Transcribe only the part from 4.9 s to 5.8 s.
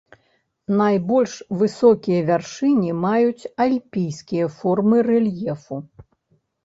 рэльефу.